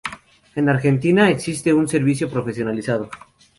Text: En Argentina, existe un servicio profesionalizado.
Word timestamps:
En 0.55 0.67
Argentina, 0.67 1.29
existe 1.29 1.71
un 1.75 1.87
servicio 1.87 2.27
profesionalizado. 2.27 3.07